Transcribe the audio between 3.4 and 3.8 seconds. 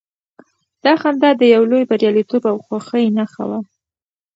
وه.